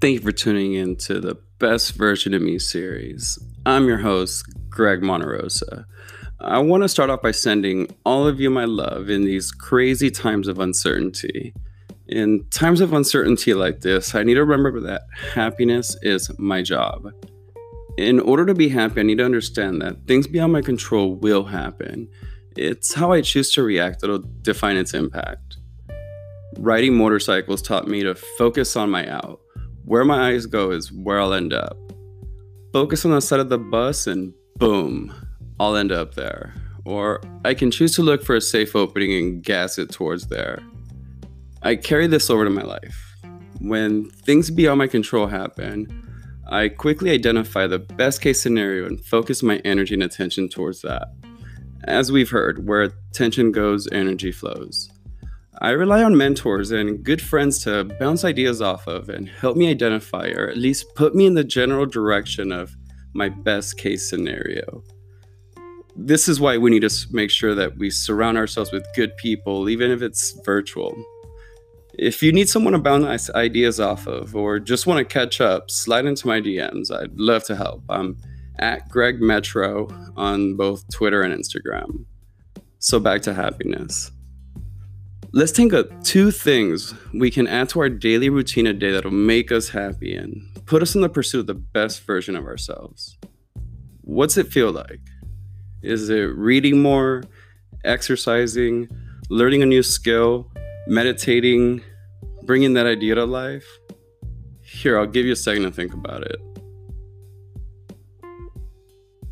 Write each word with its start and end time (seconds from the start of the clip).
Thank 0.00 0.14
you 0.14 0.20
for 0.20 0.32
tuning 0.32 0.72
in 0.72 0.96
to 0.96 1.20
the 1.20 1.34
Best 1.58 1.94
Version 1.94 2.32
of 2.32 2.40
Me 2.40 2.58
series. 2.58 3.38
I'm 3.66 3.86
your 3.86 3.98
host, 3.98 4.46
Greg 4.70 5.02
Monterrosa. 5.02 5.84
I 6.40 6.58
want 6.58 6.82
to 6.84 6.88
start 6.88 7.10
off 7.10 7.20
by 7.20 7.32
sending 7.32 7.94
all 8.06 8.26
of 8.26 8.40
you 8.40 8.48
my 8.48 8.64
love 8.64 9.10
in 9.10 9.26
these 9.26 9.52
crazy 9.52 10.10
times 10.10 10.48
of 10.48 10.58
uncertainty. 10.58 11.52
In 12.08 12.46
times 12.48 12.80
of 12.80 12.94
uncertainty 12.94 13.52
like 13.52 13.82
this, 13.82 14.14
I 14.14 14.22
need 14.22 14.34
to 14.34 14.44
remember 14.46 14.80
that 14.80 15.02
happiness 15.34 15.94
is 16.00 16.30
my 16.38 16.62
job. 16.62 17.12
In 17.98 18.20
order 18.20 18.46
to 18.46 18.54
be 18.54 18.70
happy, 18.70 19.00
I 19.00 19.02
need 19.02 19.18
to 19.18 19.24
understand 19.26 19.82
that 19.82 20.06
things 20.06 20.26
beyond 20.26 20.54
my 20.54 20.62
control 20.62 21.14
will 21.14 21.44
happen. 21.44 22.08
It's 22.56 22.94
how 22.94 23.12
I 23.12 23.20
choose 23.20 23.52
to 23.52 23.62
react 23.62 24.00
that'll 24.00 24.24
define 24.40 24.78
its 24.78 24.94
impact. 24.94 25.58
Riding 26.56 26.96
motorcycles 26.96 27.60
taught 27.60 27.86
me 27.86 28.02
to 28.02 28.14
focus 28.14 28.76
on 28.76 28.88
my 28.88 29.06
out 29.06 29.40
where 29.90 30.04
my 30.04 30.28
eyes 30.28 30.46
go 30.46 30.70
is 30.70 30.92
where 30.92 31.20
I'll 31.20 31.34
end 31.34 31.52
up. 31.52 31.76
Focus 32.72 33.04
on 33.04 33.10
the 33.10 33.20
side 33.20 33.40
of 33.40 33.48
the 33.48 33.58
bus 33.58 34.06
and 34.06 34.32
boom, 34.54 35.12
I'll 35.58 35.74
end 35.74 35.90
up 35.90 36.14
there. 36.14 36.54
Or 36.84 37.20
I 37.44 37.54
can 37.54 37.72
choose 37.72 37.96
to 37.96 38.02
look 38.02 38.22
for 38.22 38.36
a 38.36 38.40
safe 38.40 38.76
opening 38.76 39.12
and 39.12 39.42
gas 39.42 39.78
it 39.78 39.90
towards 39.90 40.28
there. 40.28 40.62
I 41.62 41.74
carry 41.74 42.06
this 42.06 42.30
over 42.30 42.44
to 42.44 42.50
my 42.50 42.62
life. 42.62 43.16
When 43.58 44.08
things 44.10 44.48
beyond 44.48 44.78
my 44.78 44.86
control 44.86 45.26
happen, 45.26 45.88
I 46.48 46.68
quickly 46.68 47.10
identify 47.10 47.66
the 47.66 47.80
best 47.80 48.20
case 48.20 48.40
scenario 48.40 48.86
and 48.86 49.04
focus 49.04 49.42
my 49.42 49.56
energy 49.64 49.94
and 49.94 50.04
attention 50.04 50.48
towards 50.48 50.82
that. 50.82 51.08
As 51.82 52.12
we've 52.12 52.30
heard, 52.30 52.68
where 52.68 52.82
attention 52.82 53.50
goes, 53.50 53.88
energy 53.90 54.30
flows. 54.30 54.88
I 55.62 55.70
rely 55.72 56.02
on 56.02 56.16
mentors 56.16 56.70
and 56.70 57.04
good 57.04 57.20
friends 57.20 57.62
to 57.64 57.84
bounce 57.84 58.24
ideas 58.24 58.62
off 58.62 58.86
of 58.86 59.10
and 59.10 59.28
help 59.28 59.58
me 59.58 59.68
identify 59.68 60.30
or 60.30 60.48
at 60.48 60.56
least 60.56 60.94
put 60.94 61.14
me 61.14 61.26
in 61.26 61.34
the 61.34 61.44
general 61.44 61.84
direction 61.84 62.50
of 62.50 62.74
my 63.12 63.28
best 63.28 63.76
case 63.76 64.08
scenario. 64.08 64.82
This 65.94 66.28
is 66.28 66.40
why 66.40 66.56
we 66.56 66.70
need 66.70 66.88
to 66.88 67.06
make 67.10 67.30
sure 67.30 67.54
that 67.54 67.76
we 67.76 67.90
surround 67.90 68.38
ourselves 68.38 68.72
with 68.72 68.86
good 68.96 69.14
people, 69.18 69.68
even 69.68 69.90
if 69.90 70.00
it's 70.00 70.30
virtual. 70.46 70.96
If 71.92 72.22
you 72.22 72.32
need 72.32 72.48
someone 72.48 72.72
to 72.72 72.78
bounce 72.78 73.28
ideas 73.34 73.80
off 73.80 74.06
of 74.06 74.34
or 74.34 74.60
just 74.60 74.86
want 74.86 74.98
to 74.98 75.04
catch 75.04 75.42
up, 75.42 75.70
slide 75.70 76.06
into 76.06 76.26
my 76.26 76.40
DMs. 76.40 76.90
I'd 76.90 77.18
love 77.20 77.44
to 77.44 77.56
help. 77.56 77.82
I'm 77.90 78.16
at 78.60 78.88
Greg 78.88 79.20
Metro 79.20 79.88
on 80.16 80.56
both 80.56 80.88
Twitter 80.90 81.20
and 81.20 81.34
Instagram. 81.34 82.06
So 82.78 82.98
back 82.98 83.20
to 83.22 83.34
happiness. 83.34 84.10
Let's 85.32 85.52
think 85.52 85.72
of 85.72 85.88
two 86.02 86.32
things 86.32 86.92
we 87.14 87.30
can 87.30 87.46
add 87.46 87.68
to 87.68 87.80
our 87.80 87.88
daily 87.88 88.28
routine 88.28 88.66
a 88.66 88.72
day 88.72 88.90
that'll 88.90 89.12
make 89.12 89.52
us 89.52 89.68
happy 89.68 90.16
and 90.16 90.42
put 90.66 90.82
us 90.82 90.96
in 90.96 91.02
the 91.02 91.08
pursuit 91.08 91.40
of 91.40 91.46
the 91.46 91.54
best 91.54 92.02
version 92.02 92.34
of 92.34 92.46
ourselves. 92.46 93.16
What's 94.00 94.36
it 94.36 94.48
feel 94.48 94.72
like? 94.72 94.98
Is 95.82 96.08
it 96.08 96.34
reading 96.34 96.82
more, 96.82 97.22
exercising, 97.84 98.88
learning 99.28 99.62
a 99.62 99.66
new 99.66 99.84
skill, 99.84 100.50
meditating, 100.88 101.84
bringing 102.42 102.72
that 102.72 102.86
idea 102.86 103.14
to 103.14 103.24
life? 103.24 103.66
Here, 104.62 104.98
I'll 104.98 105.06
give 105.06 105.26
you 105.26 105.32
a 105.32 105.36
second 105.36 105.62
to 105.62 105.70
think 105.70 105.94
about 105.94 106.24
it. 106.24 106.40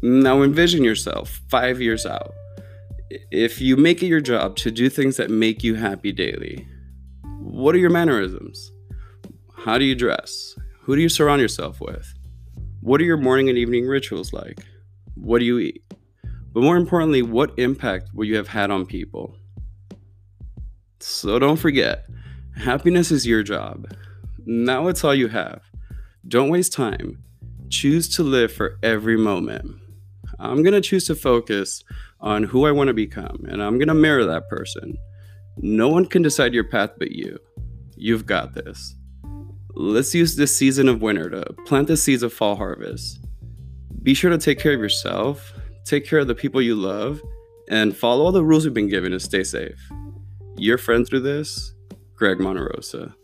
Now 0.00 0.42
envision 0.42 0.84
yourself 0.84 1.40
five 1.48 1.80
years 1.80 2.06
out 2.06 2.34
if 3.10 3.60
you 3.60 3.76
make 3.76 4.02
it 4.02 4.06
your 4.06 4.20
job 4.20 4.56
to 4.56 4.70
do 4.70 4.88
things 4.88 5.16
that 5.16 5.30
make 5.30 5.62
you 5.62 5.74
happy 5.74 6.12
daily, 6.12 6.66
what 7.40 7.74
are 7.74 7.78
your 7.78 7.90
mannerisms? 7.90 8.72
How 9.56 9.78
do 9.78 9.84
you 9.84 9.94
dress? 9.94 10.54
Who 10.82 10.96
do 10.96 11.02
you 11.02 11.08
surround 11.08 11.40
yourself 11.40 11.80
with? 11.80 12.14
What 12.80 13.00
are 13.00 13.04
your 13.04 13.16
morning 13.16 13.48
and 13.48 13.58
evening 13.58 13.86
rituals 13.86 14.32
like? 14.32 14.64
What 15.14 15.40
do 15.40 15.44
you 15.44 15.58
eat? 15.58 15.82
But 16.52 16.62
more 16.62 16.76
importantly, 16.76 17.22
what 17.22 17.58
impact 17.58 18.10
will 18.14 18.24
you 18.24 18.36
have 18.36 18.48
had 18.48 18.70
on 18.70 18.86
people? 18.86 19.36
So 21.00 21.38
don't 21.38 21.56
forget, 21.56 22.06
happiness 22.56 23.10
is 23.10 23.26
your 23.26 23.42
job. 23.42 23.92
Now 24.46 24.88
it's 24.88 25.04
all 25.04 25.14
you 25.14 25.28
have. 25.28 25.62
Don't 26.26 26.50
waste 26.50 26.72
time. 26.72 27.22
Choose 27.68 28.08
to 28.16 28.22
live 28.22 28.52
for 28.52 28.78
every 28.82 29.16
moment. 29.16 29.76
I'm 30.38 30.62
going 30.62 30.74
to 30.74 30.80
choose 30.80 31.06
to 31.06 31.14
focus 31.14 31.82
on 32.20 32.44
who 32.44 32.66
I 32.66 32.72
want 32.72 32.88
to 32.88 32.94
become, 32.94 33.44
and 33.48 33.62
I'm 33.62 33.78
going 33.78 33.88
to 33.88 33.94
mirror 33.94 34.24
that 34.24 34.48
person. 34.48 34.96
No 35.56 35.88
one 35.88 36.06
can 36.06 36.22
decide 36.22 36.54
your 36.54 36.64
path 36.64 36.90
but 36.98 37.12
you. 37.12 37.38
You've 37.96 38.26
got 38.26 38.54
this. 38.54 38.94
Let's 39.74 40.14
use 40.14 40.36
this 40.36 40.56
season 40.56 40.88
of 40.88 41.02
winter 41.02 41.28
to 41.30 41.44
plant 41.66 41.88
the 41.88 41.96
seeds 41.96 42.22
of 42.22 42.32
fall 42.32 42.56
harvest. 42.56 43.24
Be 44.02 44.14
sure 44.14 44.30
to 44.30 44.38
take 44.38 44.60
care 44.60 44.74
of 44.74 44.80
yourself, 44.80 45.52
take 45.84 46.06
care 46.06 46.20
of 46.20 46.28
the 46.28 46.34
people 46.34 46.62
you 46.62 46.76
love, 46.76 47.20
and 47.68 47.96
follow 47.96 48.24
all 48.24 48.32
the 48.32 48.44
rules 48.44 48.64
we've 48.64 48.74
been 48.74 48.88
given 48.88 49.12
to 49.12 49.20
stay 49.20 49.44
safe. 49.44 49.78
Your 50.56 50.78
friend 50.78 51.06
through 51.06 51.20
this, 51.20 51.74
Greg 52.14 52.38
Monterrosa. 52.38 53.14